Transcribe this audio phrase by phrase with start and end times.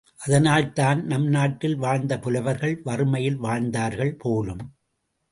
[0.19, 4.63] அதனால்தான் நம் நாட்டில் வாழ்ந்த புலவர்கள் வறுமையில் வாழ்ந்தார்கள் போலும்!